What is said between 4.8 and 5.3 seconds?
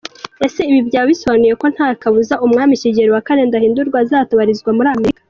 Amerika?